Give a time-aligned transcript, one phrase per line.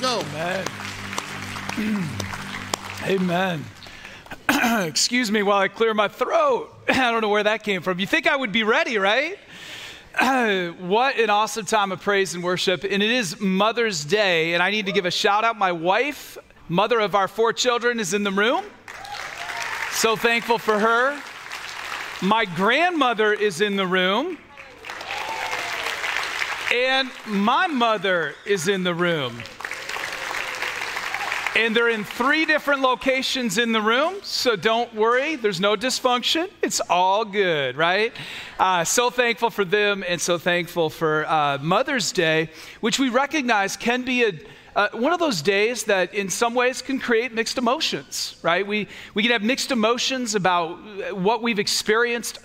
[0.00, 0.20] go.
[0.20, 0.66] Amen.
[3.04, 3.64] Amen.
[4.88, 6.74] Excuse me while I clear my throat.
[6.88, 7.98] I don't know where that came from.
[7.98, 9.38] You think I would be ready, right?
[10.78, 12.84] what an awesome time of praise and worship.
[12.84, 15.56] And it is Mother's Day, and I need to give a shout out.
[15.56, 16.36] My wife,
[16.68, 18.64] mother of our four children, is in the room.
[19.92, 21.20] So thankful for her.
[22.22, 24.38] My grandmother is in the room.
[26.72, 29.40] And my mother is in the room.
[31.56, 35.34] And they're in three different locations in the room, so don't worry.
[35.34, 36.48] There's no dysfunction.
[36.62, 38.12] It's all good, right?
[38.56, 42.50] Uh, so thankful for them and so thankful for uh, Mother's Day,
[42.80, 44.32] which we recognize can be a,
[44.76, 48.64] uh, one of those days that in some ways can create mixed emotions, right?
[48.64, 52.38] We, we can have mixed emotions about what we've experienced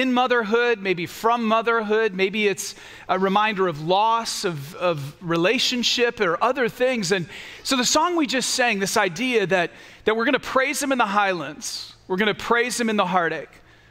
[0.00, 2.74] in motherhood, maybe from motherhood, maybe it's
[3.08, 7.12] a reminder of loss, of, of relationship, or other things.
[7.12, 7.28] And
[7.62, 9.70] so the song we just sang, this idea that,
[10.04, 12.96] that we're going to praise Him in the highlands, we're going to praise Him in
[12.96, 13.50] the heartache.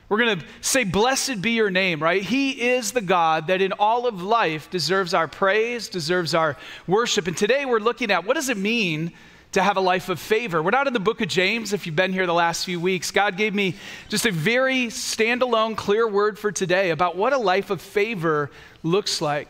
[0.10, 2.22] We're going to say, Blessed be your name, right?
[2.22, 7.28] He is the God that in all of life deserves our praise, deserves our worship.
[7.28, 9.14] And today we're looking at what does it mean
[9.54, 10.62] to have a life of favor.
[10.62, 13.12] We're not in the book of James, if you've been here the last few weeks.
[13.12, 13.76] God gave me
[14.10, 18.50] just a very standalone, clear word for today about what a life of favor
[18.82, 19.50] looks like.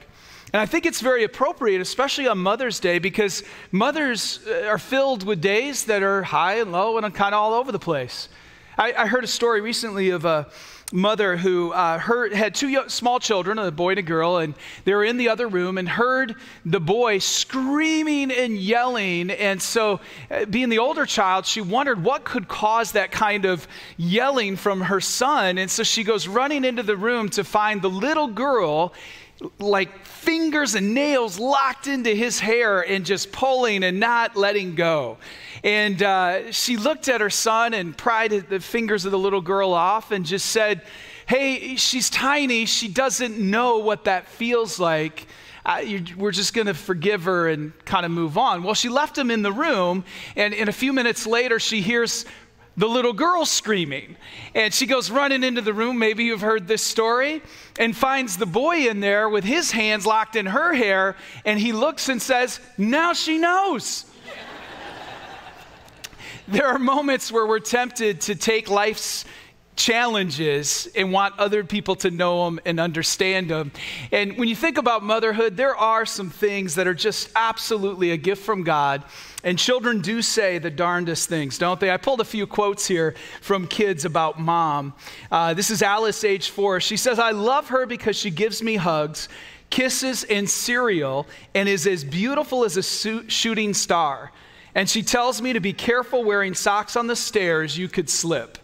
[0.52, 5.24] And I think it's very appropriate, especially on Mother's Day, because mothers uh, are filled
[5.24, 8.30] with days that are high and low and kind of all over the place.
[8.78, 10.48] I, I heard a story recently of a
[10.92, 14.54] mother who uh, heard, had two small children, a boy and a girl, and
[14.86, 19.32] they were in the other room and heard the boy screaming and yelling.
[19.32, 23.68] And so, uh, being the older child, she wondered what could cause that kind of
[23.98, 25.58] yelling from her son.
[25.58, 28.94] And so she goes running into the room to find the little girl
[29.60, 35.18] like fingers and nails locked into his hair and just pulling and not letting go.
[35.64, 39.74] And uh, she looked at her son and pried the fingers of the little girl
[39.74, 40.82] off and just said,
[41.26, 42.66] Hey, she's tiny.
[42.66, 45.26] She doesn't know what that feels like.
[45.66, 45.82] Uh,
[46.18, 48.64] we're just going to forgive her and kind of move on.
[48.64, 50.04] Well, she left him in the room,
[50.36, 52.26] and, and a few minutes later, she hears
[52.76, 54.16] the little girl screaming.
[54.56, 57.42] And she goes running into the room, maybe you've heard this story,
[57.80, 61.16] and finds the boy in there with his hands locked in her hair.
[61.46, 64.06] And he looks and says, Now she knows.
[66.48, 69.26] there are moments where we're tempted to take life's
[69.76, 73.72] challenges and want other people to know them and understand them.
[74.12, 78.18] And when you think about motherhood, there are some things that are just absolutely a
[78.18, 79.04] gift from God.
[79.44, 81.92] And children do say the darndest things, don't they?
[81.92, 84.94] I pulled a few quotes here from kids about mom.
[85.30, 86.80] Uh, this is Alice, age four.
[86.80, 89.28] She says, I love her because she gives me hugs,
[89.70, 92.84] kisses, and cereal, and is as beautiful as a
[93.30, 94.32] shooting star.
[94.76, 98.58] And she tells me to be careful wearing socks on the stairs, you could slip.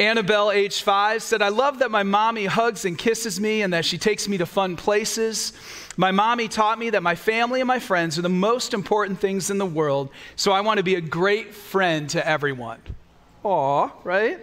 [0.00, 3.84] Annabelle, age five, said, I love that my mommy hugs and kisses me and that
[3.84, 5.52] she takes me to fun places.
[5.98, 9.50] My mommy taught me that my family and my friends are the most important things
[9.50, 12.78] in the world, so I want to be a great friend to everyone.
[13.44, 14.38] Aw, right?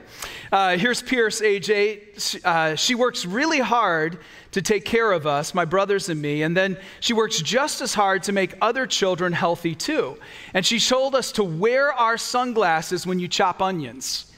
[0.52, 2.40] Uh, here's Pierce, age eight.
[2.46, 4.20] Uh, she works really hard
[4.52, 7.96] to take care of us, my brothers and me, and then she works just as
[7.96, 10.20] hard to make other children healthy too.
[10.54, 14.32] And she told us to wear our sunglasses when you chop onions.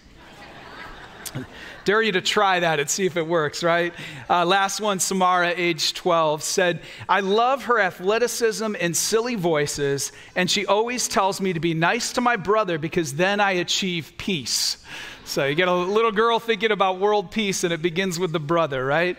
[1.86, 3.94] Dare you to try that and see if it works, right?
[4.30, 10.50] Uh, last one, Samara, age 12, said, I love her athleticism and silly voices, and
[10.50, 14.84] she always tells me to be nice to my brother because then I achieve peace.
[15.30, 18.40] So you get a little girl thinking about world peace, and it begins with the
[18.40, 19.16] brother, right?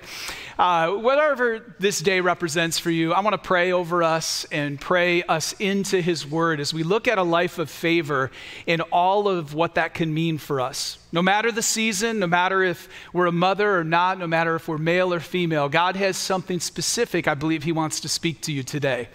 [0.59, 5.22] Uh, whatever this day represents for you, I want to pray over us and pray
[5.22, 8.32] us into His Word as we look at a life of favor
[8.66, 10.99] and all of what that can mean for us.
[11.12, 14.66] No matter the season, no matter if we're a mother or not, no matter if
[14.66, 18.53] we're male or female, God has something specific I believe He wants to speak to
[18.53, 19.10] you today.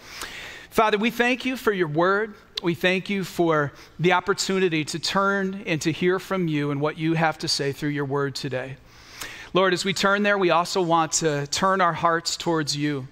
[0.70, 2.34] Father, we thank you for your Word.
[2.66, 6.98] We thank you for the opportunity to turn and to hear from you and what
[6.98, 8.76] you have to say through your Word today.
[9.54, 13.06] Lord, as we turn there, we also want to turn our hearts towards you.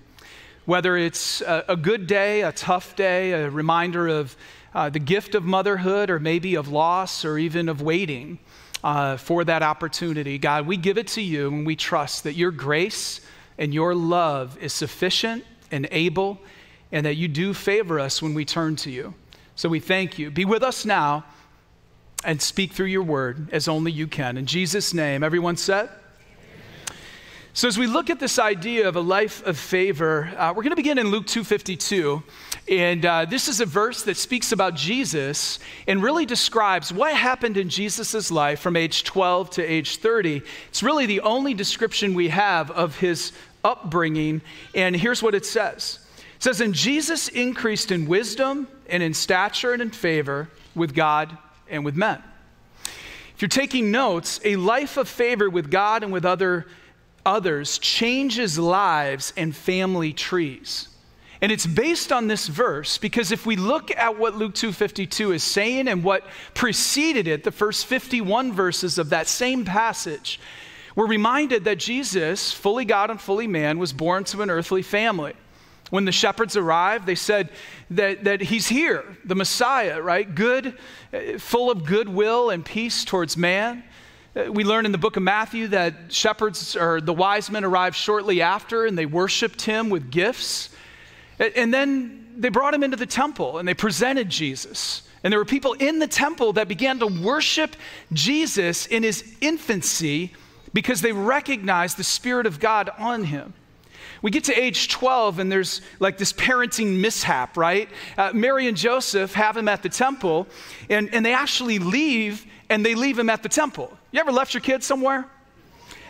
[0.65, 4.37] Whether it's a, a good day, a tough day, a reminder of
[4.75, 8.41] uh, the gift of motherhood, or maybe of loss, or even of waiting
[8.83, 12.51] uh, for that opportunity, God, we give it to you and we trust that your
[12.51, 13.21] grace
[13.57, 16.41] and your love is sufficient and able,
[16.91, 19.15] and that you do favor us when we turn to you.
[19.57, 20.31] So we thank you.
[20.31, 21.25] Be with us now
[22.25, 24.37] and speak through your word as only you can.
[24.37, 25.91] In Jesus' name, everyone said,
[27.53, 30.71] So as we look at this idea of a life of favor, uh, we're going
[30.71, 32.25] to begin in Luke 2:52,
[32.69, 37.57] and uh, this is a verse that speaks about Jesus and really describes what happened
[37.57, 40.43] in Jesus' life from age 12 to age 30.
[40.69, 43.31] It's really the only description we have of his
[43.63, 44.43] upbringing,
[44.75, 46.01] and here's what it says.
[46.45, 51.39] Says, "And Jesus increased in wisdom and in stature and in favor with God
[51.71, 52.23] and with men."
[53.35, 56.67] If you're taking notes, a life of favor with God and with other
[57.25, 60.89] others changes lives and family trees.
[61.41, 65.43] And it's based on this verse because if we look at what Luke 2:52 is
[65.43, 70.39] saying and what preceded it, the first 51 verses of that same passage,
[70.95, 75.33] we're reminded that Jesus, fully God and fully man, was born to an earthly family.
[75.95, 77.51] When the shepherds arrived, they said
[77.91, 80.35] that, that he's here, the Messiah, right?
[80.35, 80.77] Good,
[81.39, 83.85] full of goodwill and peace towards man.
[84.35, 87.95] Uh, we learn in the book of Matthew that shepherds or the wise men arrived
[87.95, 90.71] shortly after and they worshiped him with gifts.
[91.39, 95.09] And then they brought him into the temple and they presented Jesus.
[95.23, 97.77] And there were people in the temple that began to worship
[98.13, 100.33] Jesus in his infancy
[100.73, 103.55] because they recognized the Spirit of God on him.
[104.25, 107.91] We get to age 12 and there's like this parenting mishap, right?
[108.17, 110.47] Uh, Mary and Joseph have him at the temple
[110.89, 113.95] and, and they actually leave and they leave him at the temple.
[114.13, 115.27] You ever left your kids somewhere?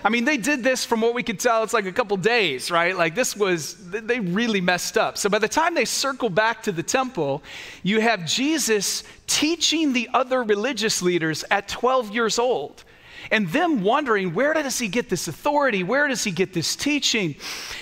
[0.05, 2.71] I mean, they did this from what we could tell, it's like a couple days,
[2.71, 2.97] right?
[2.97, 5.19] Like this was, they really messed up.
[5.19, 7.43] So by the time they circle back to the temple,
[7.83, 12.85] you have Jesus teaching the other religious leaders at 12 years old.
[13.31, 15.83] And them wondering, where does he get this authority?
[15.83, 17.37] Where does he get this teaching?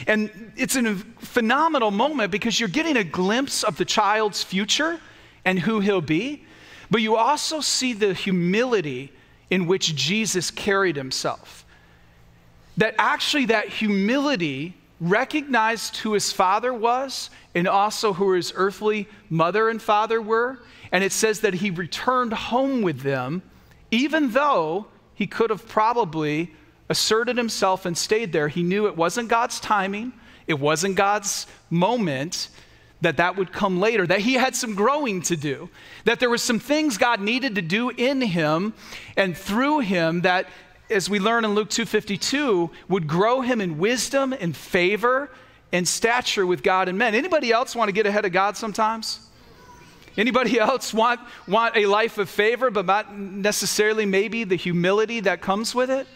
[0.06, 5.00] And it's a phenomenal moment because you're getting a glimpse of the child's future
[5.44, 6.44] and who he'll be.
[6.90, 9.12] But you also see the humility
[9.50, 11.64] in which Jesus carried himself.
[12.76, 19.68] That actually, that humility recognized who his father was and also who his earthly mother
[19.68, 20.60] and father were.
[20.92, 23.42] And it says that he returned home with them,
[23.90, 24.86] even though
[25.22, 26.50] he could have probably
[26.88, 28.48] asserted himself and stayed there.
[28.48, 30.12] He knew it wasn't God's timing,
[30.48, 32.48] it wasn't God's moment,
[33.02, 35.70] that that would come later, that he had some growing to do,
[36.06, 38.74] that there were some things God needed to do in him
[39.16, 40.48] and through him that
[40.90, 45.30] as we learn in Luke 2:52 would grow him in wisdom and favor
[45.70, 47.14] and stature with God and men.
[47.14, 49.20] Anybody else want to get ahead of God sometimes?
[50.16, 55.40] Anybody else want, want a life of favor, but not necessarily maybe the humility that
[55.40, 56.06] comes with it?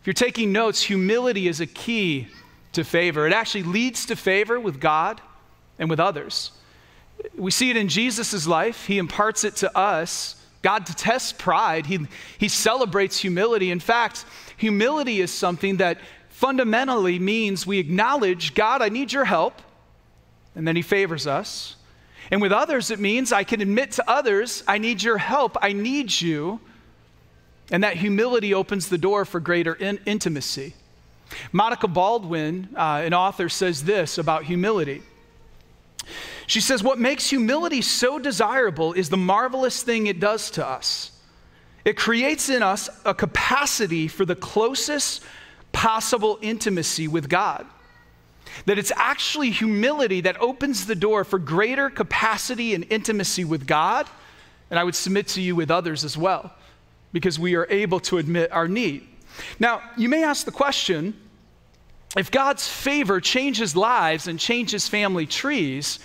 [0.00, 2.28] If you're taking notes, humility is a key
[2.72, 3.26] to favor.
[3.26, 5.20] It actually leads to favor with God
[5.78, 6.52] and with others.
[7.36, 8.86] We see it in Jesus' life.
[8.86, 10.36] He imparts it to us.
[10.62, 12.06] God detests pride, he,
[12.38, 13.70] he celebrates humility.
[13.70, 14.24] In fact,
[14.56, 15.98] humility is something that
[16.28, 19.62] fundamentally means we acknowledge, God, I need your help,
[20.54, 21.76] and then He favors us.
[22.30, 25.72] And with others, it means I can admit to others, I need your help, I
[25.72, 26.60] need you.
[27.70, 30.74] And that humility opens the door for greater in- intimacy.
[31.52, 35.02] Monica Baldwin, uh, an author, says this about humility.
[36.46, 41.10] She says, What makes humility so desirable is the marvelous thing it does to us.
[41.84, 45.22] It creates in us a capacity for the closest
[45.72, 47.66] possible intimacy with God.
[48.64, 54.08] That it's actually humility that opens the door for greater capacity and intimacy with God,
[54.70, 56.52] and I would submit to you with others as well,
[57.12, 59.06] because we are able to admit our need.
[59.60, 61.14] Now, you may ask the question
[62.16, 65.98] if God's favor changes lives and changes family trees,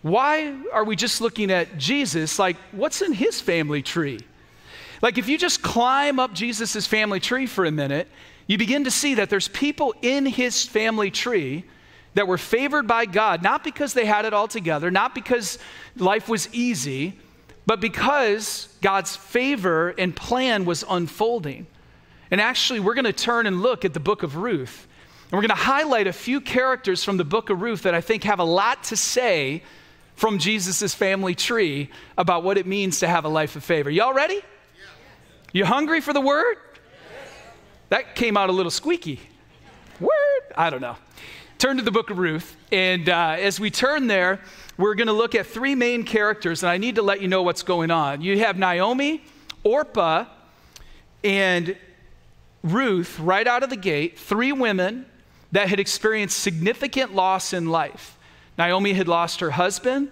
[0.00, 2.38] why are we just looking at Jesus?
[2.38, 4.20] Like, what's in his family tree?
[5.02, 8.08] Like, if you just climb up Jesus' family tree for a minute,
[8.46, 11.64] you begin to see that there's people in his family tree
[12.14, 15.58] that were favored by God, not because they had it all together, not because
[15.96, 17.18] life was easy,
[17.66, 21.66] but because God's favor and plan was unfolding.
[22.30, 24.86] And actually, we're going to turn and look at the book of Ruth.
[25.24, 28.00] And we're going to highlight a few characters from the book of Ruth that I
[28.00, 29.62] think have a lot to say
[30.14, 33.90] from Jesus' family tree about what it means to have a life of favor.
[33.90, 34.40] Y'all ready?
[35.52, 36.56] You hungry for the word?
[37.90, 39.20] That came out a little squeaky.
[40.00, 40.10] Word?
[40.56, 40.96] I don't know.
[41.62, 42.56] Turn to the book of Ruth.
[42.72, 44.40] And uh, as we turn there,
[44.76, 47.44] we're going to look at three main characters, and I need to let you know
[47.44, 48.20] what's going on.
[48.20, 49.22] You have Naomi,
[49.62, 50.24] Orpah,
[51.22, 51.76] and
[52.64, 55.06] Ruth right out of the gate, three women
[55.52, 58.18] that had experienced significant loss in life.
[58.58, 60.10] Naomi had lost her husband,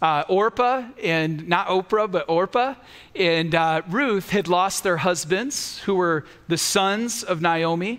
[0.00, 2.76] uh, Orpah, and not Oprah, but Orpah,
[3.16, 7.98] and uh, Ruth had lost their husbands, who were the sons of Naomi.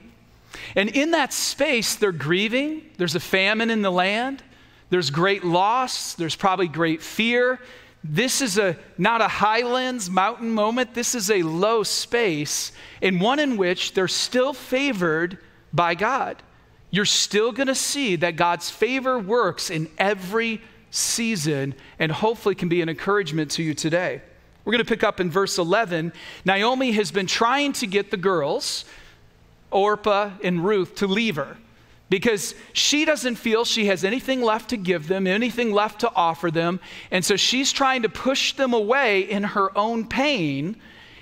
[0.76, 2.84] And in that space, they're grieving.
[2.98, 4.44] There's a famine in the land.
[4.90, 6.16] There's great loss.
[6.16, 7.60] There's probably great fear.
[8.04, 10.94] This is a not a highlands mountain moment.
[10.94, 15.38] This is a low space, and one in which they're still favored
[15.74, 16.42] by God.
[16.92, 22.70] You're still going to see that God's favor works in every season and hopefully can
[22.70, 24.22] be an encouragement to you today.
[24.66, 26.14] We're going to pick up in verse 11.
[26.46, 28.86] Naomi has been trying to get the girls,
[29.72, 31.58] Orpah and Ruth, to leave her
[32.10, 36.50] because she doesn't feel she has anything left to give them, anything left to offer
[36.50, 36.80] them.
[37.12, 40.76] And so she's trying to push them away in her own pain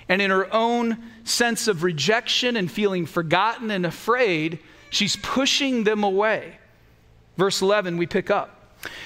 [0.08, 4.60] and in her own sense of rejection and feeling forgotten and afraid.
[4.88, 6.56] She's pushing them away.
[7.36, 8.54] Verse 11, we pick up.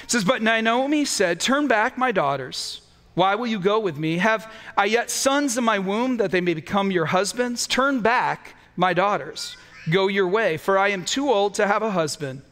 [0.04, 2.80] It says, But Naomi said, Turn back, my daughters.
[3.14, 4.18] Why will you go with me?
[4.18, 7.66] Have I yet sons in my womb that they may become your husbands?
[7.66, 9.56] Turn back, my daughters.
[9.90, 12.42] Go your way, for I am too old to have a husband.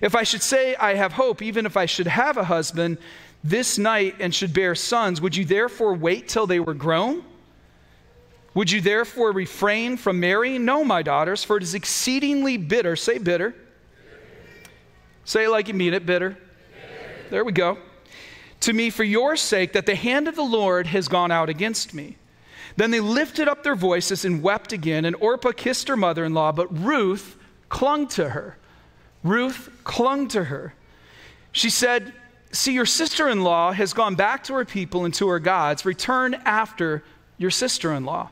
[0.00, 2.98] If I should say I have hope, even if I should have a husband
[3.44, 7.24] this night and should bear sons, would you therefore wait till they were grown?
[8.54, 10.64] Would you therefore refrain from marrying?
[10.64, 12.96] No, my daughters, for it is exceedingly bitter.
[12.96, 13.54] Say bitter.
[15.24, 16.36] Say it like you mean it, bitter.
[17.30, 17.78] There we go.
[18.60, 21.94] To me, for your sake, that the hand of the Lord has gone out against
[21.94, 22.16] me.
[22.76, 26.34] Then they lifted up their voices and wept again, and Orpah kissed her mother in
[26.34, 27.36] law, but Ruth
[27.68, 28.56] clung to her.
[29.22, 30.74] Ruth clung to her.
[31.52, 32.12] She said,
[32.50, 35.86] See, your sister in law has gone back to her people and to her gods.
[35.86, 37.02] Return after
[37.38, 38.30] your sister in law.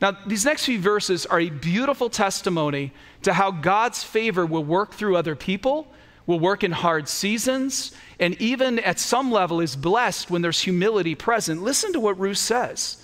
[0.00, 4.92] Now, these next few verses are a beautiful testimony to how God's favor will work
[4.92, 5.86] through other people,
[6.26, 11.14] will work in hard seasons, and even at some level is blessed when there's humility
[11.14, 11.62] present.
[11.62, 13.03] Listen to what Ruth says.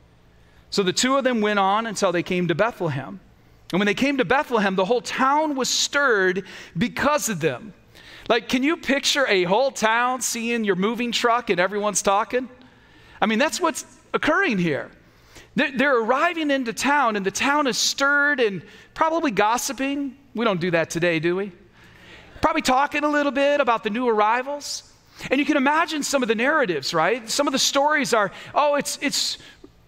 [0.71, 3.19] So the two of them went on until they came to Bethlehem.
[3.71, 6.45] And when they came to Bethlehem, the whole town was stirred
[6.77, 7.73] because of them.
[8.27, 12.49] Like, can you picture a whole town seeing your moving truck and everyone's talking?
[13.21, 14.89] I mean, that's what's occurring here.
[15.55, 18.63] They're, arriving into town, and the town is stirred and
[18.93, 20.15] probably gossiping.
[20.33, 21.51] We don't do that today, do we?
[22.41, 24.89] Probably talking a little bit about the new arrivals.
[25.29, 27.29] And you can imagine some of the narratives, right?
[27.29, 29.37] Some of the stories are, oh, it's, it's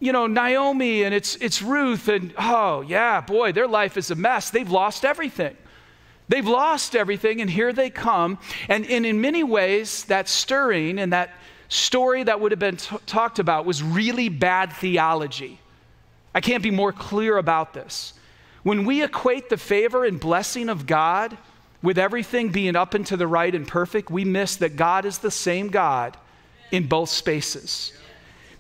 [0.04, 4.16] you know, Naomi and it's, it's Ruth, and oh, yeah, boy, their life is a
[4.16, 4.50] mess.
[4.50, 5.56] They've lost everything.
[6.28, 8.38] They've lost everything, and here they come.
[8.68, 11.34] And, and in many ways, that stirring and that
[11.70, 15.58] story that would have been t- talked about was really bad theology.
[16.36, 18.14] I can't be more clear about this.
[18.64, 21.38] When we equate the favor and blessing of God
[21.82, 25.20] with everything being up and to the right and perfect, we miss that God is
[25.20, 26.18] the same God
[26.72, 27.94] in both spaces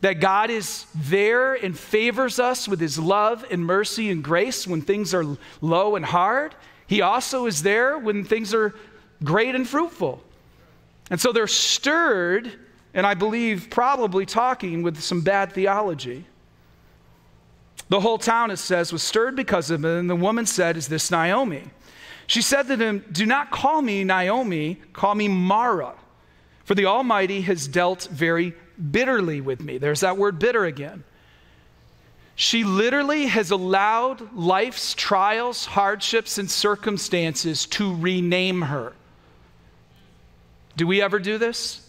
[0.03, 4.81] that God is there and favors us with his love and mercy and grace when
[4.81, 6.53] things are low and hard.
[6.88, 8.75] He also is there when things are
[9.24, 10.22] great and fruitful.
[11.10, 12.51] And so they're stirred,
[12.93, 16.25] and I believe probably talking with some bad theology.
[17.88, 20.00] The whole town, it says, was stirred because of it.
[20.00, 21.63] And the woman said, Is this Naomi?
[22.27, 25.93] She said to him, Do not call me Naomi, call me Mara,
[26.65, 28.53] for the Almighty has dealt very
[28.91, 29.77] bitterly with me.
[29.77, 31.03] There's that word bitter again.
[32.35, 38.93] She literally has allowed life's trials, hardships, and circumstances to rename her.
[40.75, 41.87] Do we ever do this?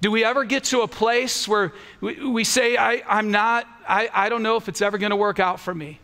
[0.00, 4.28] Do we ever get to a place where we, say, I, am not, I, I
[4.28, 5.98] don't know if it's ever going to work out for me?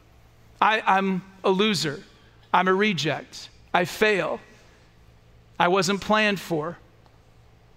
[0.60, 2.02] I, I'm a loser.
[2.52, 3.48] I'm a reject.
[3.72, 4.40] I fail.
[5.58, 6.76] I wasn't planned for.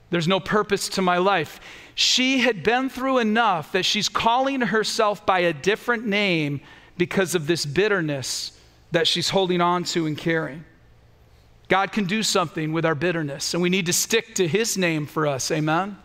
[0.09, 1.59] There's no purpose to my life.
[1.95, 6.61] She had been through enough that she's calling herself by a different name
[6.97, 8.59] because of this bitterness
[8.91, 10.65] that she's holding on to and carrying.
[11.67, 15.05] God can do something with our bitterness, and we need to stick to His name
[15.05, 15.51] for us.
[15.51, 15.97] Amen?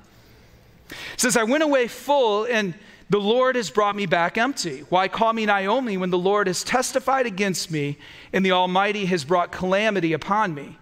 [0.91, 2.75] It says, I went away full, and
[3.09, 4.81] the Lord has brought me back empty.
[4.91, 7.99] Why call me Naomi when the Lord has testified against me,
[8.35, 10.79] and the Almighty has brought calamity upon me?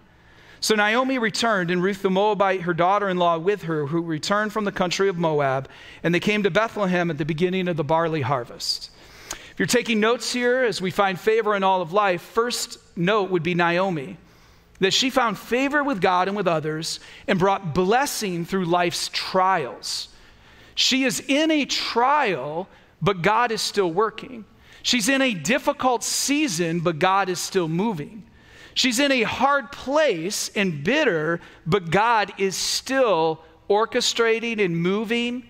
[0.63, 4.53] So Naomi returned, and Ruth the Moabite, her daughter in law, with her, who returned
[4.53, 5.67] from the country of Moab,
[6.03, 8.89] and they came to Bethlehem at the beginning of the barley harvest.
[9.29, 13.29] If you're taking notes here as we find favor in all of life, first note
[13.29, 14.15] would be Naomi.
[14.79, 20.09] that she found favor with God and with others and brought blessing through life's trials.
[20.75, 22.67] She is in a trial,
[23.01, 24.45] but God is still working.
[24.81, 28.23] She's in a difficult season, but God is still moving.
[28.73, 35.43] She's in a hard place and bitter, but God is still orchestrating and moving.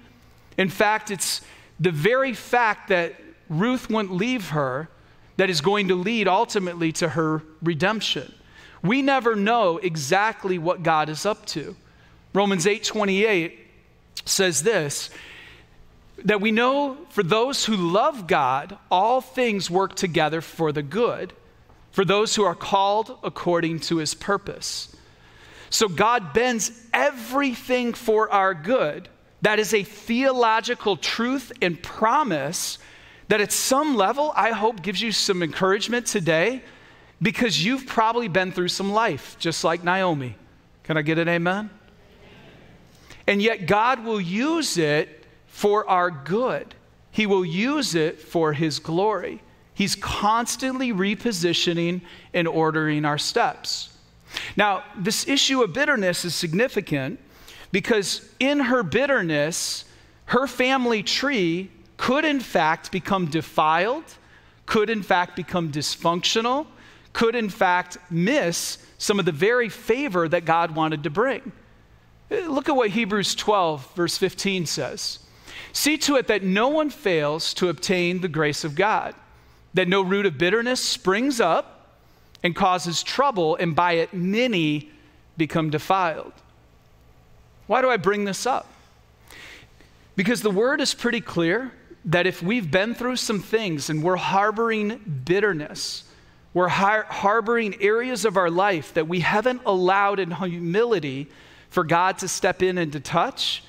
[0.57, 1.41] In fact, it's
[1.79, 3.15] the very fact that
[3.49, 4.89] Ruth wouldn't leave her
[5.37, 8.33] that is going to lead ultimately to her redemption.
[8.81, 11.75] We never know exactly what God is up to.
[12.33, 13.53] Romans 8:28
[14.25, 15.09] says this
[16.25, 21.33] that we know for those who love God, all things work together for the good,
[21.93, 24.93] for those who are called according to his purpose.
[25.69, 29.07] So God bends everything for our good.
[29.43, 32.79] That is a theological truth and promise
[33.27, 36.63] that at some level, I hope, gives you some encouragement today
[37.21, 40.35] because you've probably been through some life, just like Naomi.
[40.83, 41.69] Can I get an amen?
[43.27, 46.73] And yet, God will use it for our good.
[47.12, 49.43] He will use it for His glory.
[49.73, 52.01] He's constantly repositioning
[52.33, 53.97] and ordering our steps.
[54.55, 57.19] Now, this issue of bitterness is significant
[57.71, 59.85] because in her bitterness,
[60.25, 64.03] her family tree could in fact become defiled,
[64.65, 66.67] could in fact become dysfunctional,
[67.13, 71.51] could in fact miss some of the very favor that God wanted to bring.
[72.29, 75.19] Look at what Hebrews 12, verse 15 says.
[75.71, 79.13] See to it that no one fails to obtain the grace of God,
[79.73, 81.89] that no root of bitterness springs up
[82.43, 84.91] and causes trouble, and by it many
[85.37, 86.33] become defiled.
[87.67, 88.67] Why do I bring this up?
[90.15, 91.71] Because the word is pretty clear
[92.05, 96.03] that if we've been through some things and we're harboring bitterness,
[96.53, 101.27] we're har- harboring areas of our life that we haven't allowed in humility
[101.69, 103.63] for God to step in and to touch,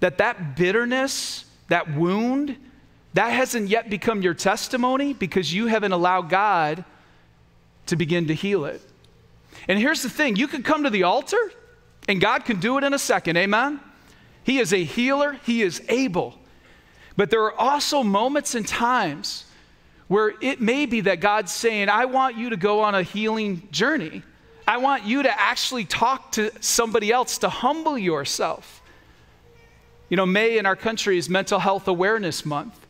[0.00, 2.56] that that bitterness that wound,
[3.16, 6.84] that hasn't yet become your testimony because you haven't allowed God
[7.86, 8.82] to begin to heal it.
[9.68, 11.50] And here's the thing you can come to the altar
[12.08, 13.80] and God can do it in a second, amen?
[14.44, 16.34] He is a healer, He is able.
[17.16, 19.46] But there are also moments and times
[20.08, 23.66] where it may be that God's saying, I want you to go on a healing
[23.72, 24.22] journey.
[24.68, 28.82] I want you to actually talk to somebody else to humble yourself.
[30.10, 32.85] You know, May in our country is Mental Health Awareness Month.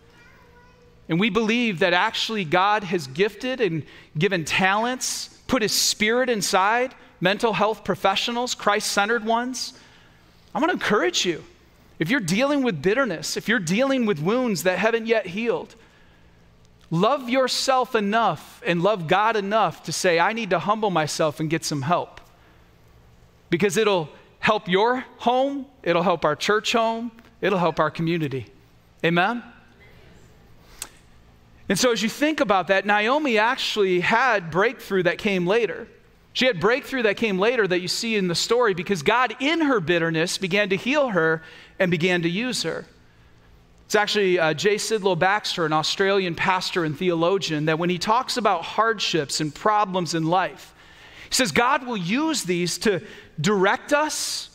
[1.09, 3.85] And we believe that actually God has gifted and
[4.19, 9.73] given talents, put his spirit inside mental health professionals, Christ centered ones.
[10.55, 11.45] I want to encourage you.
[11.99, 15.75] If you're dealing with bitterness, if you're dealing with wounds that haven't yet healed,
[16.91, 21.49] love yourself enough and love God enough to say, I need to humble myself and
[21.49, 22.21] get some help.
[23.49, 24.09] Because it'll
[24.41, 28.47] help your home, it'll help our church home, it'll help our community.
[29.05, 29.43] Amen?
[31.69, 35.89] And so, as you think about that, Naomi actually had breakthrough that came later.
[36.33, 39.63] She had breakthrough that came later that you see in the story because God, in
[39.63, 41.43] her bitterness, began to heal her
[41.79, 42.85] and began to use her.
[43.87, 44.75] It's actually uh, J.
[44.75, 50.15] Sidlow Baxter, an Australian pastor and theologian, that when he talks about hardships and problems
[50.15, 50.75] in life,
[51.29, 53.01] he says God will use these to
[53.41, 54.51] direct us,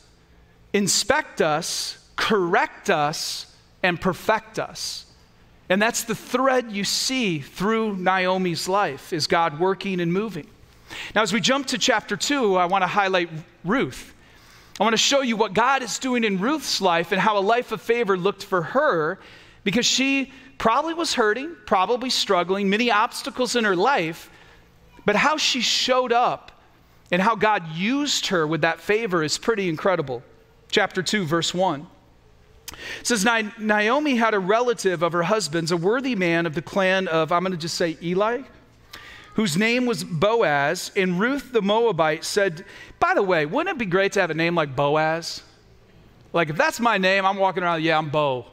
[0.73, 5.05] inspect us, correct us, and perfect us.
[5.71, 10.45] And that's the thread you see through Naomi's life is God working and moving.
[11.15, 13.29] Now, as we jump to chapter two, I want to highlight
[13.63, 14.13] Ruth.
[14.81, 17.39] I want to show you what God is doing in Ruth's life and how a
[17.39, 19.17] life of favor looked for her
[19.63, 24.29] because she probably was hurting, probably struggling, many obstacles in her life,
[25.05, 26.51] but how she showed up
[27.11, 30.21] and how God used her with that favor is pretty incredible.
[30.69, 31.87] Chapter 2, verse 1.
[32.99, 33.25] It says,
[33.57, 37.41] Naomi had a relative of her husband's, a worthy man of the clan of, I'm
[37.41, 38.41] going to just say Eli,
[39.35, 40.91] whose name was Boaz.
[40.95, 42.65] And Ruth the Moabite said,
[42.99, 45.43] By the way, wouldn't it be great to have a name like Boaz?
[46.33, 48.45] Like, if that's my name, I'm walking around, yeah, I'm Bo.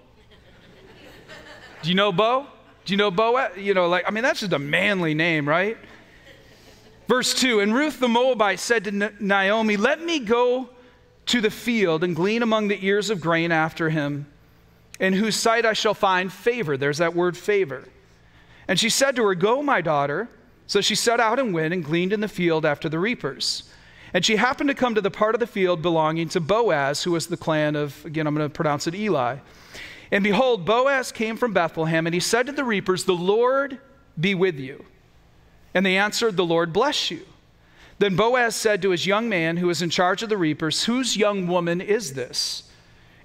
[1.82, 2.46] Do you know Bo?
[2.84, 3.56] Do you know Boaz?
[3.56, 5.78] You know, like, I mean, that's just a manly name, right?
[7.06, 10.70] Verse 2 And Ruth the Moabite said to Naomi, Let me go
[11.28, 14.26] to the field and glean among the ears of grain after him,
[15.00, 16.76] in whose sight I shall find favor.
[16.76, 17.88] There's that word favor.
[18.66, 20.28] And she said to her, Go, my daughter.
[20.66, 23.62] So she set out and went and gleaned in the field after the reapers.
[24.12, 27.12] And she happened to come to the part of the field belonging to Boaz, who
[27.12, 29.36] was the clan of, again, I'm going to pronounce it Eli.
[30.10, 33.78] And behold, Boaz came from Bethlehem, and he said to the reapers, The Lord
[34.18, 34.84] be with you.
[35.74, 37.20] And they answered, The Lord bless you.
[37.98, 41.16] Then Boaz said to his young man who was in charge of the reapers, Whose
[41.16, 42.64] young woman is this?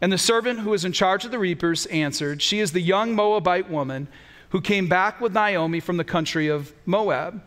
[0.02, 3.16] And the servant who was in charge of the reapers answered, She is the young
[3.16, 4.08] Moabite woman
[4.50, 7.42] who came back with Naomi from the country of Moab.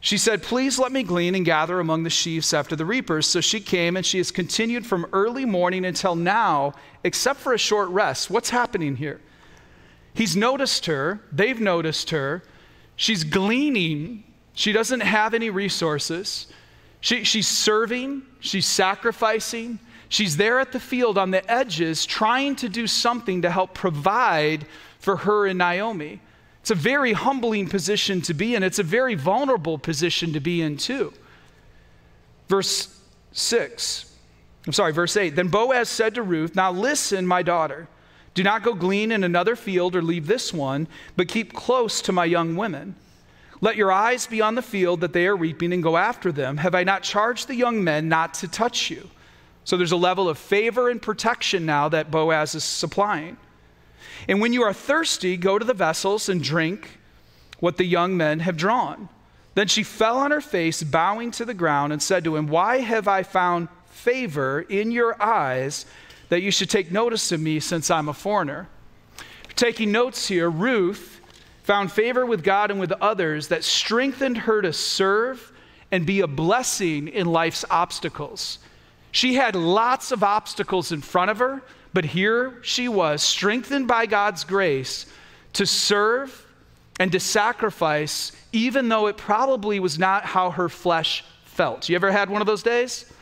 [0.00, 3.26] She said, Please let me glean and gather among the sheaves after the reapers.
[3.26, 7.58] So she came, and she has continued from early morning until now, except for a
[7.58, 8.30] short rest.
[8.30, 9.20] What's happening here?
[10.14, 12.42] He's noticed her, they've noticed her.
[12.96, 14.24] She's gleaning
[14.56, 16.46] she doesn't have any resources.
[17.00, 22.68] She, she's serving, she's sacrificing, she's there at the field on the edges trying to
[22.68, 24.66] do something to help provide
[24.98, 26.22] for her and Naomi.
[26.62, 30.62] It's a very humbling position to be in, it's a very vulnerable position to be
[30.62, 31.12] in, too.
[32.48, 32.98] Verse
[33.32, 34.10] 6.
[34.66, 35.36] I'm sorry, verse 8.
[35.36, 37.88] Then Boaz said to Ruth, Now listen, my daughter.
[38.32, 42.12] Do not go glean in another field or leave this one, but keep close to
[42.12, 42.96] my young women.
[43.60, 46.58] Let your eyes be on the field that they are reaping and go after them.
[46.58, 49.08] Have I not charged the young men not to touch you?
[49.64, 53.36] So there's a level of favor and protection now that Boaz is supplying.
[54.28, 56.98] And when you are thirsty, go to the vessels and drink
[57.58, 59.08] what the young men have drawn.
[59.54, 62.80] Then she fell on her face, bowing to the ground, and said to him, Why
[62.80, 65.86] have I found favor in your eyes
[66.28, 68.68] that you should take notice of me since I'm a foreigner?
[69.54, 71.15] Taking notes here, Ruth
[71.66, 75.52] found favor with God and with others that strengthened her to serve
[75.90, 78.60] and be a blessing in life's obstacles.
[79.10, 81.60] She had lots of obstacles in front of her,
[81.92, 85.06] but here she was, strengthened by God's grace
[85.54, 86.46] to serve
[87.00, 91.88] and to sacrifice, even though it probably was not how her flesh felt.
[91.88, 93.12] You ever had one of those days?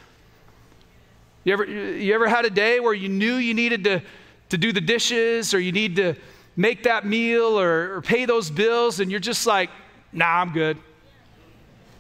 [1.44, 4.02] You ever, you ever had a day where you knew you needed to,
[4.50, 6.14] to do the dishes or you need to
[6.56, 9.70] make that meal or, or pay those bills, and you're just like,
[10.12, 10.78] nah, I'm good.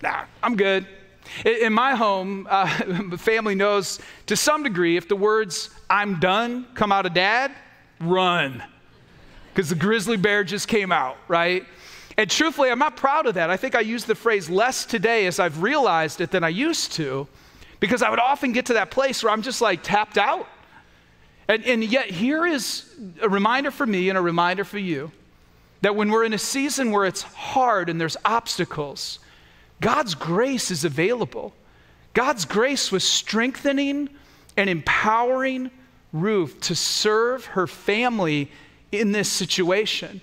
[0.02, 0.86] Nah, I'm good.
[1.44, 6.66] In, in my home, uh, family knows to some degree if the words I'm done
[6.74, 7.52] come out of dad,
[8.00, 8.62] run.
[9.52, 11.64] Because the grizzly bear just came out, right?
[12.16, 13.50] And truthfully, I'm not proud of that.
[13.50, 16.92] I think I use the phrase less today as I've realized it than I used
[16.92, 17.26] to,
[17.80, 20.46] because I would often get to that place where I'm just like tapped out.
[21.48, 22.88] And, and yet, here is
[23.20, 25.12] a reminder for me and a reminder for you
[25.82, 29.18] that when we're in a season where it's hard and there's obstacles,
[29.80, 31.54] God's grace is available.
[32.14, 34.08] God's grace was strengthening
[34.56, 35.70] and empowering
[36.12, 38.50] Ruth to serve her family
[38.92, 40.20] in this situation.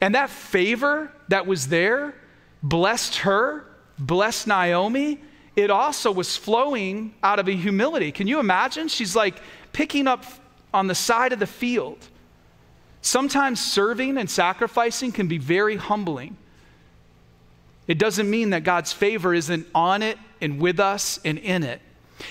[0.00, 2.14] And that favor that was there
[2.62, 3.64] blessed her,
[3.98, 5.20] blessed Naomi.
[5.56, 8.12] It also was flowing out of a humility.
[8.12, 8.88] Can you imagine?
[8.88, 9.36] She's like
[9.72, 10.24] picking up
[10.72, 11.98] on the side of the field.
[13.02, 16.36] Sometimes serving and sacrificing can be very humbling.
[17.86, 21.80] It doesn't mean that God's favor isn't on it and with us and in it.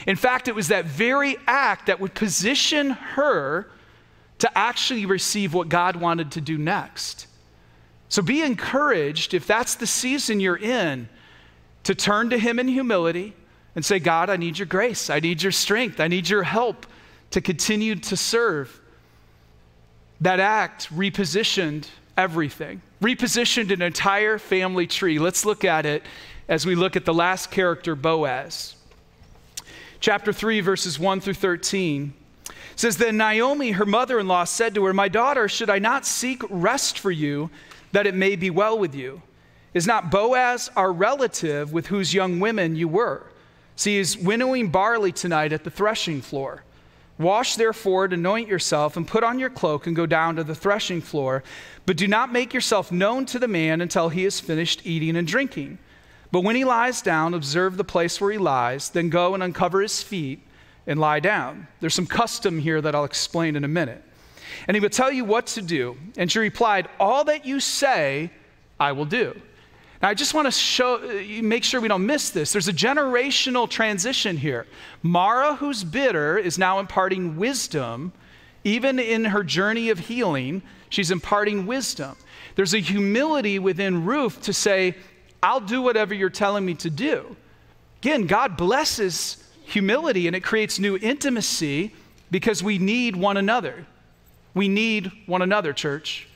[0.05, 3.67] In fact, it was that very act that would position her
[4.37, 7.27] to actually receive what God wanted to do next.
[8.07, 11.09] So be encouraged if that's the season you're in
[11.83, 13.35] to turn to Him in humility
[13.75, 15.09] and say, God, I need your grace.
[15.09, 15.99] I need your strength.
[15.99, 16.85] I need your help
[17.31, 18.79] to continue to serve.
[20.21, 21.87] That act repositioned
[22.17, 25.19] everything, repositioned an entire family tree.
[25.19, 26.03] Let's look at it
[26.49, 28.75] as we look at the last character, Boaz.
[29.99, 32.13] Chapter 3, verses 1 through 13
[32.75, 36.05] says, Then Naomi, her mother in law, said to her, My daughter, should I not
[36.05, 37.49] seek rest for you,
[37.91, 39.21] that it may be well with you?
[39.73, 43.27] Is not Boaz our relative with whose young women you were?
[43.75, 46.63] See, he's winnowing barley tonight at the threshing floor.
[47.19, 50.55] Wash therefore and anoint yourself, and put on your cloak and go down to the
[50.55, 51.43] threshing floor.
[51.85, 55.27] But do not make yourself known to the man until he has finished eating and
[55.27, 55.79] drinking.
[56.31, 59.81] But when he lies down, observe the place where he lies, then go and uncover
[59.81, 60.41] his feet
[60.87, 61.67] and lie down.
[61.81, 64.01] There's some custom here that I'll explain in a minute.
[64.67, 65.97] And he would tell you what to do.
[66.17, 68.31] And she replied, All that you say,
[68.79, 69.39] I will do.
[70.01, 70.99] Now, I just want to show,
[71.41, 72.53] make sure we don't miss this.
[72.53, 74.65] There's a generational transition here.
[75.03, 78.13] Mara, who's bitter, is now imparting wisdom.
[78.63, 82.15] Even in her journey of healing, she's imparting wisdom.
[82.55, 84.95] There's a humility within Ruth to say,
[85.43, 87.35] I'll do whatever you're telling me to do.
[88.01, 91.93] Again, God blesses humility and it creates new intimacy
[92.31, 93.85] because we need one another.
[94.53, 96.27] We need one another, church.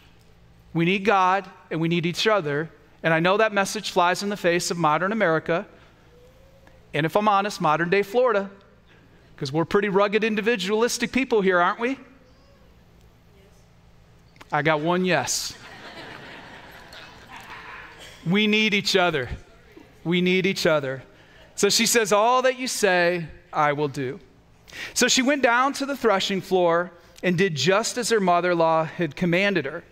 [0.74, 2.70] We need God and we need each other
[3.04, 5.68] and I know that message flies in the face of modern America.
[6.94, 8.50] And if I'm honest, modern day Florida,
[9.36, 12.00] because we're pretty rugged, individualistic people here, aren't we?
[14.52, 15.54] I got one yes.
[18.26, 19.28] we need each other.
[20.04, 21.04] We need each other.
[21.56, 24.20] So she says, All that you say, I will do.
[24.94, 28.58] So she went down to the threshing floor and did just as her mother in
[28.58, 29.84] law had commanded her.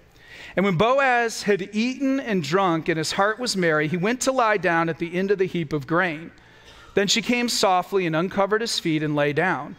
[0.55, 4.31] And when Boaz had eaten and drunk and his heart was merry, he went to
[4.31, 6.31] lie down at the end of the heap of grain.
[6.93, 9.77] Then she came softly and uncovered his feet and lay down.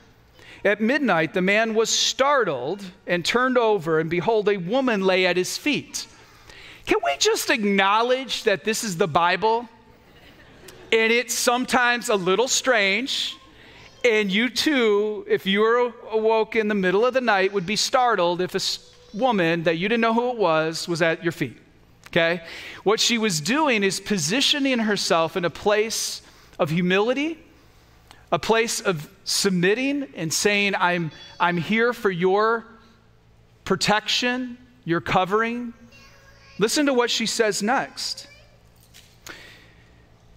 [0.65, 5.37] At midnight, the man was startled and turned over, and behold, a woman lay at
[5.37, 6.07] his feet.
[6.87, 9.69] Can we just acknowledge that this is the Bible?
[10.93, 13.37] And it's sometimes a little strange.
[14.05, 17.77] And you too, if you were awoke in the middle of the night, would be
[17.77, 18.61] startled if a
[19.15, 21.57] woman that you didn't know who it was was at your feet.
[22.09, 22.43] Okay?
[22.85, 26.23] What she was doing is positioning herself in a place
[26.59, 27.39] of humility,
[28.31, 32.67] a place of submitting and saying, I'm, I'm here for your
[33.65, 35.73] protection, your covering.
[36.59, 38.27] Listen to what she says next.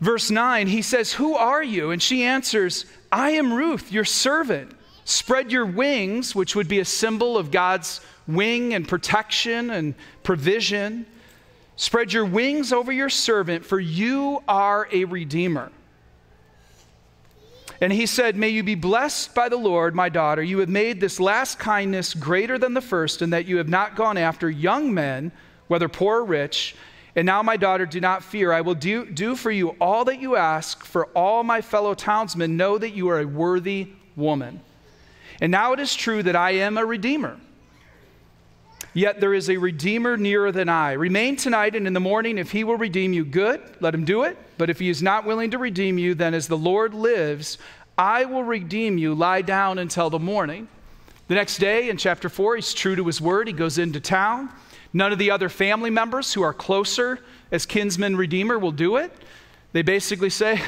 [0.01, 1.91] Verse 9, he says, Who are you?
[1.91, 4.71] And she answers, I am Ruth, your servant.
[5.05, 11.05] Spread your wings, which would be a symbol of God's wing and protection and provision.
[11.75, 15.71] Spread your wings over your servant, for you are a redeemer.
[17.81, 20.41] And he said, May you be blessed by the Lord, my daughter.
[20.41, 23.95] You have made this last kindness greater than the first, in that you have not
[23.95, 25.31] gone after young men,
[25.67, 26.75] whether poor or rich.
[27.17, 28.51] And now, my daughter, do not fear.
[28.51, 32.57] I will do, do for you all that you ask, for all my fellow townsmen
[32.57, 34.61] know that you are a worthy woman.
[35.41, 37.37] And now it is true that I am a redeemer.
[38.95, 40.93] Yet there is a redeemer nearer than I.
[40.93, 44.23] Remain tonight, and in the morning, if he will redeem you, good, let him do
[44.23, 44.37] it.
[44.57, 47.57] But if he is not willing to redeem you, then as the Lord lives,
[47.97, 49.13] I will redeem you.
[49.13, 50.69] Lie down until the morning.
[51.27, 53.47] The next day, in chapter 4, he's true to his word.
[53.47, 54.49] He goes into town.
[54.93, 57.19] None of the other family members who are closer
[57.51, 59.11] as kinsman redeemer will do it.
[59.73, 60.61] They basically say,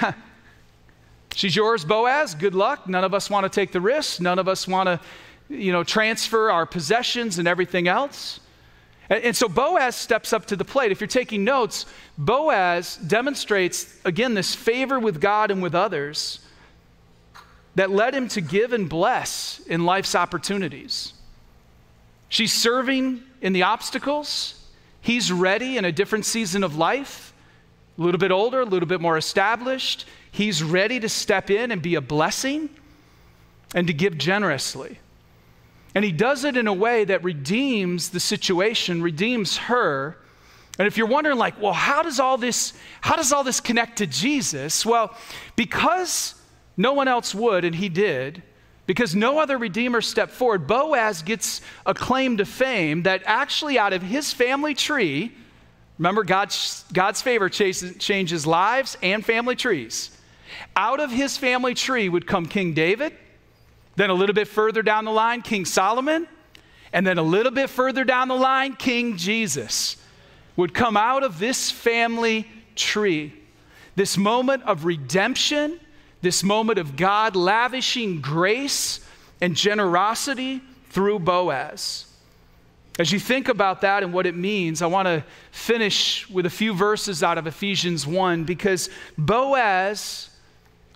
[1.34, 2.36] She's yours, Boaz.
[2.36, 2.90] Good luck.
[2.90, 4.20] None of us want to take the risk.
[4.20, 5.00] None of us want to
[5.50, 8.40] you know, transfer our possessions and everything else.
[9.10, 10.92] And, and, so Boaz steps up to the plate.
[10.92, 11.86] If you're taking notes,
[12.18, 16.40] Boaz demonstrates, again, this favor with God and with others
[17.76, 21.14] that led him to give and bless in life's opportunities.
[22.30, 24.56] She's serving in the obstacles.
[25.00, 27.34] He's ready in a different season of life,
[27.98, 30.06] a little bit older, a little bit more established.
[30.32, 32.70] He's ready to step in and be a blessing
[33.74, 35.00] and to give generously.
[35.98, 40.16] And he does it in a way that redeems the situation, redeems her.
[40.78, 43.98] And if you're wondering like, well, how does all this how does all this connect
[43.98, 44.86] to Jesus?
[44.86, 45.18] Well,
[45.56, 46.36] because
[46.78, 48.44] no one else would and he did,
[48.86, 53.92] because no other redeemer stepped forward, Boaz gets a claim to fame that actually out
[53.92, 55.32] of his family tree,
[55.98, 60.16] remember God's, God's favor changes lives and family trees.
[60.76, 63.14] Out of his family tree would come King David,
[63.98, 66.28] then a little bit further down the line, King Solomon.
[66.94, 69.98] And then a little bit further down the line, King Jesus
[70.56, 73.34] would come out of this family tree.
[73.96, 75.80] This moment of redemption,
[76.22, 79.00] this moment of God lavishing grace
[79.42, 82.06] and generosity through Boaz.
[83.00, 86.52] As you think about that and what it means, I want to finish with a
[86.52, 90.30] few verses out of Ephesians 1 because Boaz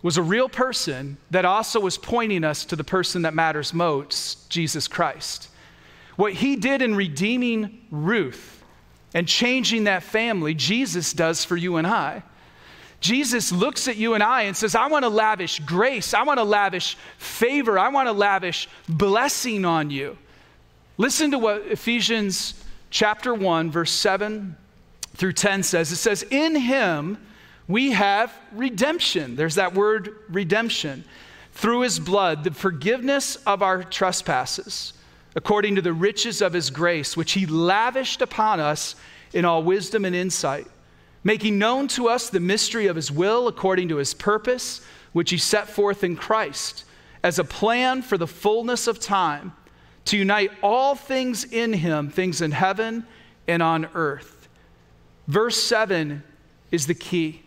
[0.02, 4.50] was a real person that also was pointing us to the person that matters most,
[4.50, 5.50] Jesus Christ.
[6.16, 8.64] What he did in redeeming Ruth
[9.14, 12.24] and changing that family, Jesus does for you and I.
[13.00, 16.14] Jesus looks at you and I and says, I want to lavish grace.
[16.14, 17.78] I want to lavish favor.
[17.78, 20.18] I want to lavish blessing on you.
[20.98, 24.56] Listen to what Ephesians chapter 1, verse 7
[25.16, 25.92] through 10 says.
[25.92, 27.18] It says, In him,
[27.68, 29.36] we have redemption.
[29.36, 31.04] There's that word redemption.
[31.54, 34.94] Through his blood, the forgiveness of our trespasses,
[35.36, 38.96] according to the riches of his grace, which he lavished upon us
[39.34, 40.68] in all wisdom and insight,
[41.24, 44.82] making known to us the mystery of his will according to his purpose,
[45.14, 46.86] which he set forth in Christ
[47.24, 49.54] as a plan for the fullness of time
[50.06, 53.06] to unite all things in him, things in heaven
[53.48, 54.50] and on earth.
[55.28, 56.24] Verse 7
[56.72, 57.44] is the key.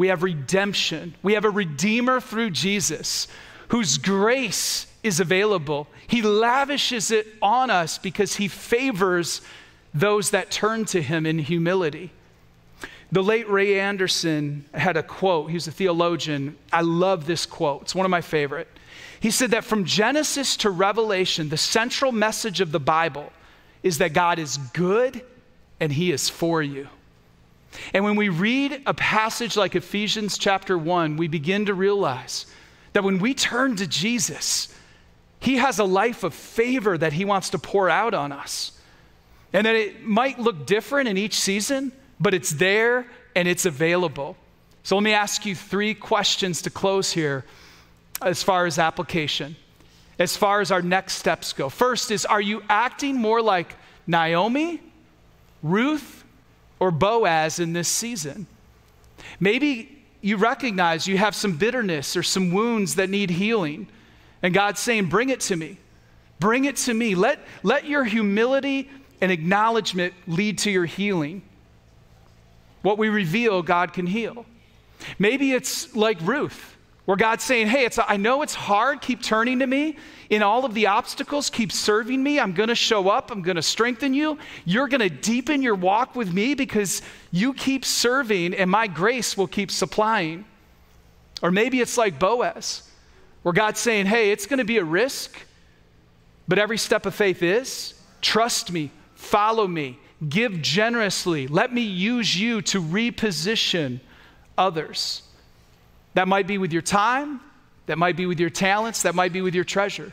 [0.00, 1.14] We have redemption.
[1.22, 3.28] We have a redeemer through Jesus
[3.68, 5.88] whose grace is available.
[6.06, 9.42] He lavishes it on us because he favors
[9.92, 12.12] those that turn to him in humility.
[13.12, 15.50] The late Ray Anderson had a quote.
[15.50, 16.56] He was a theologian.
[16.72, 18.68] I love this quote, it's one of my favorite.
[19.20, 23.30] He said that from Genesis to Revelation, the central message of the Bible
[23.82, 25.20] is that God is good
[25.78, 26.88] and he is for you.
[27.94, 32.46] And when we read a passage like Ephesians chapter 1, we begin to realize
[32.92, 34.74] that when we turn to Jesus,
[35.38, 38.72] He has a life of favor that He wants to pour out on us.
[39.52, 44.36] And that it might look different in each season, but it's there and it's available.
[44.82, 47.44] So let me ask you three questions to close here
[48.22, 49.56] as far as application,
[50.18, 51.68] as far as our next steps go.
[51.68, 53.74] First is Are you acting more like
[54.06, 54.80] Naomi,
[55.62, 56.19] Ruth,
[56.80, 58.46] or Boaz in this season?
[59.38, 63.86] Maybe you recognize you have some bitterness or some wounds that need healing.
[64.42, 65.78] And God's saying, Bring it to me.
[66.38, 67.14] Bring it to me.
[67.14, 68.90] Let, let your humility
[69.20, 71.42] and acknowledgement lead to your healing.
[72.82, 74.46] What we reveal, God can heal.
[75.18, 79.00] Maybe it's like Ruth, where God's saying, Hey, it's, I know it's hard.
[79.00, 79.96] Keep turning to me.
[80.28, 82.38] In all of the obstacles, keep serving me.
[82.38, 83.30] I'm going to show up.
[83.30, 84.38] I'm going to strengthen you.
[84.64, 89.36] You're going to deepen your walk with me because you keep serving, and my grace
[89.36, 90.44] will keep supplying.
[91.42, 92.88] Or maybe it's like Boaz,
[93.42, 95.36] where God's saying, Hey, it's going to be a risk,
[96.46, 101.46] but every step of faith is trust me, follow me, give generously.
[101.46, 104.00] Let me use you to reposition
[104.58, 105.22] others.
[106.14, 107.40] That might be with your time,
[107.86, 110.12] that might be with your talents, that might be with your treasure.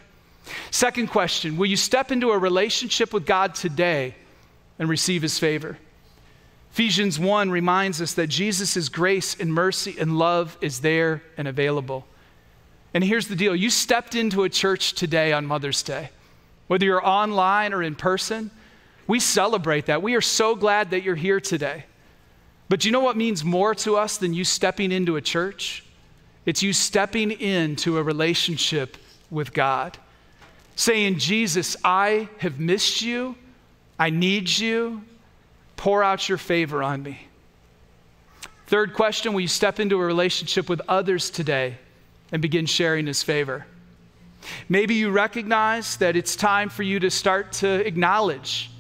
[0.72, 4.16] Second question Will you step into a relationship with God today
[4.80, 5.78] and receive his favor?
[6.72, 12.06] Ephesians 1 reminds us that Jesus' grace and mercy and love is there and available.
[12.94, 16.10] And here's the deal you stepped into a church today on Mother's Day,
[16.68, 18.52] whether you're online or in person.
[19.08, 20.04] We celebrate that.
[20.04, 21.86] We are so glad that you're here today.
[22.70, 25.84] But do you know what means more to us than you stepping into a church?
[26.48, 28.98] It's you stepping into a relationship
[29.30, 30.00] with God.
[30.76, 33.36] Saying, Jesus, I have missed you.
[34.00, 35.04] I need you.
[35.76, 37.28] Pour out your favor on me.
[38.66, 41.78] Third question Will you step into a relationship with others today
[42.32, 43.68] and begin sharing his favor?
[44.68, 48.72] Maybe you recognize that it's time for you to start to acknowledge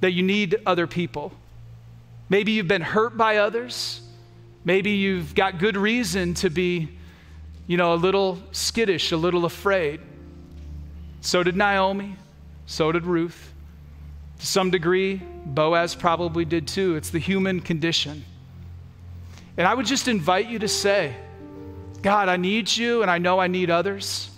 [0.00, 1.32] that you need other people
[2.30, 4.00] Maybe you've been hurt by others.
[4.64, 6.88] Maybe you've got good reason to be,
[7.66, 10.00] you know, a little skittish, a little afraid.
[11.20, 12.16] So did Naomi.
[12.66, 13.52] So did Ruth.
[14.38, 16.96] To some degree, Boaz probably did too.
[16.96, 18.24] It's the human condition.
[19.56, 21.14] And I would just invite you to say,
[22.02, 24.30] God, I need you and I know I need others.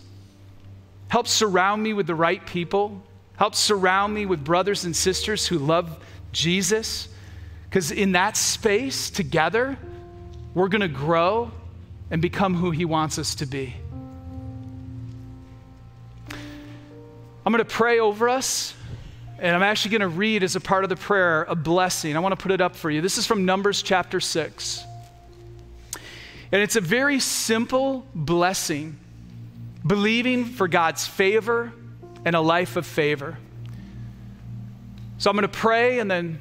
[1.08, 3.02] Help surround me with the right people.
[3.36, 5.98] Help surround me with brothers and sisters who love
[6.32, 7.08] Jesus.
[7.68, 9.78] Because in that space together,
[10.54, 11.50] we're going to grow
[12.10, 13.74] and become who He wants us to be.
[17.44, 18.74] I'm going to pray over us,
[19.38, 22.16] and I'm actually going to read as a part of the prayer a blessing.
[22.16, 23.00] I want to put it up for you.
[23.00, 24.84] This is from Numbers chapter 6.
[26.52, 28.98] And it's a very simple blessing,
[29.84, 31.72] believing for God's favor
[32.24, 33.38] and a life of favor.
[35.18, 36.38] So I'm going to pray and then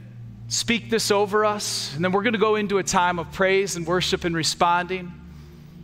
[0.51, 3.77] speak this over us, and then we're going to go into a time of praise
[3.77, 5.13] and worship and responding.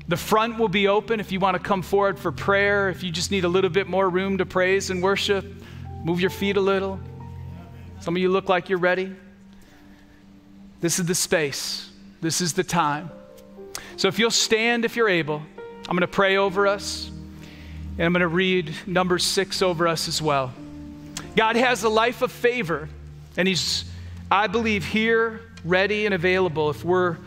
[0.09, 2.89] The front will be open if you want to come forward for prayer.
[2.89, 5.45] If you just need a little bit more room to praise and worship,
[6.03, 6.99] move your feet a little.
[8.01, 9.15] Some of you look like you're ready.
[10.81, 13.09] This is the space, this is the time.
[13.95, 15.41] So if you'll stand if you're able,
[15.87, 17.09] I'm going to pray over us,
[17.97, 20.53] and I'm going to read number six over us as well.
[21.37, 22.89] God has a life of favor,
[23.37, 23.85] and He's
[24.29, 27.17] I believe here, ready and available, if we're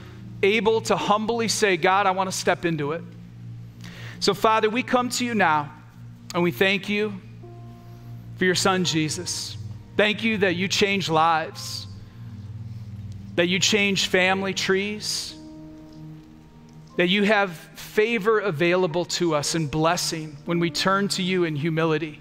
[0.43, 3.03] able to humbly say, God, I want to step into it.
[4.21, 5.73] So, Father, we come to you now
[6.35, 7.21] and we thank you
[8.37, 9.57] for your son, Jesus.
[9.97, 11.87] Thank you that you change lives,
[13.37, 15.35] that you change family trees,
[16.97, 21.57] that you have favor available to us and blessing when we turn to you in
[21.57, 22.21] humility.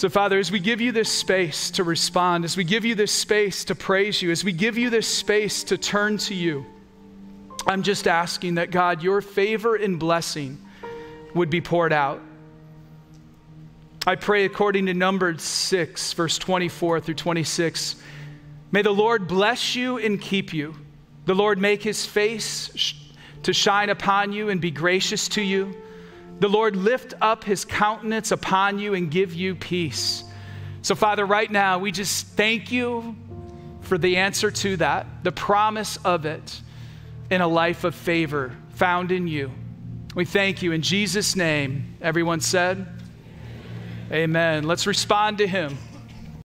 [0.00, 3.12] So, Father, as we give you this space to respond, as we give you this
[3.12, 6.64] space to praise you, as we give you this space to turn to you,
[7.66, 10.58] I'm just asking that, God, your favor and blessing
[11.34, 12.22] would be poured out.
[14.06, 17.96] I pray according to Numbers 6, verse 24 through 26.
[18.72, 20.76] May the Lord bless you and keep you.
[21.26, 22.94] The Lord make his face
[23.42, 25.76] to shine upon you and be gracious to you.
[26.40, 30.24] The Lord lift up his countenance upon you and give you peace.
[30.82, 33.14] So, Father, right now, we just thank you
[33.82, 36.60] for the answer to that, the promise of it
[37.30, 39.50] in a life of favor found in you.
[40.14, 41.96] We thank you in Jesus' name.
[42.00, 42.78] Everyone said,
[44.06, 44.22] Amen.
[44.22, 44.64] Amen.
[44.64, 45.76] Let's respond to him.